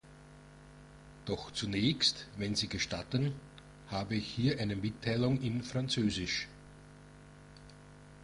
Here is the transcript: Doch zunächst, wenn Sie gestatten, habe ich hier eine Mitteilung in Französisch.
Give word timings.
Doch 1.25 1.51
zunächst, 1.51 2.25
wenn 2.35 2.55
Sie 2.55 2.67
gestatten, 2.67 3.33
habe 3.91 4.15
ich 4.15 4.25
hier 4.25 4.59
eine 4.59 4.75
Mitteilung 4.75 5.39
in 5.43 5.61
Französisch. 5.61 6.47